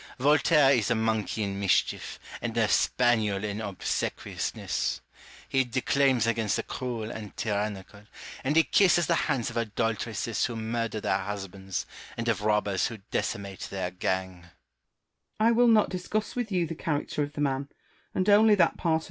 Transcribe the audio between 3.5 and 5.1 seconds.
obsequiousness.